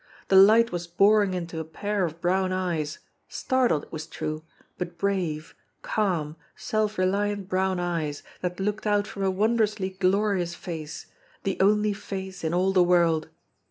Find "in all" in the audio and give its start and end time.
12.43-12.73